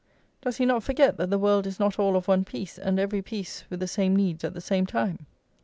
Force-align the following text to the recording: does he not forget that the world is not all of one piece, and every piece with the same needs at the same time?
does 0.41 0.57
he 0.57 0.65
not 0.65 0.81
forget 0.81 1.15
that 1.17 1.29
the 1.29 1.37
world 1.37 1.67
is 1.67 1.79
not 1.79 1.99
all 1.99 2.15
of 2.15 2.27
one 2.27 2.43
piece, 2.43 2.79
and 2.79 2.99
every 2.99 3.21
piece 3.21 3.65
with 3.69 3.79
the 3.79 3.87
same 3.87 4.15
needs 4.15 4.43
at 4.43 4.55
the 4.55 4.59
same 4.59 4.87
time? 4.87 5.27